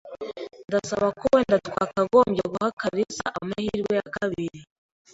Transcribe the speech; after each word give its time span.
Ndasaba 0.67 1.07
ko 1.19 1.23
wenda 1.33 1.57
twakagombye 1.67 2.43
guha 2.51 2.69
kalisa 2.79 3.25
amahirwe 3.39 3.91
ya 3.99 4.05
kabiri. 4.15 4.61